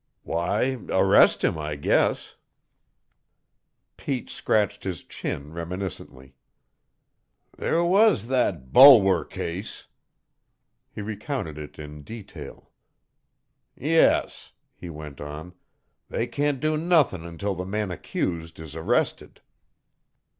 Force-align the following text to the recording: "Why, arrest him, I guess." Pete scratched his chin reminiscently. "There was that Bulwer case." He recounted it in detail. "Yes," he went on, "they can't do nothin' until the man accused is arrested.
"Why, 0.23 0.79
arrest 0.89 1.43
him, 1.43 1.59
I 1.59 1.75
guess." 1.75 2.33
Pete 3.97 4.31
scratched 4.31 4.83
his 4.83 5.03
chin 5.03 5.53
reminiscently. 5.53 6.33
"There 7.55 7.83
was 7.85 8.25
that 8.27 8.73
Bulwer 8.73 9.23
case." 9.23 9.85
He 10.91 11.03
recounted 11.03 11.59
it 11.59 11.77
in 11.77 12.01
detail. 12.01 12.71
"Yes," 13.77 14.53
he 14.73 14.89
went 14.89 15.21
on, 15.21 15.53
"they 16.09 16.25
can't 16.25 16.59
do 16.59 16.77
nothin' 16.77 17.23
until 17.23 17.53
the 17.53 17.63
man 17.63 17.91
accused 17.91 18.59
is 18.59 18.75
arrested. 18.75 19.39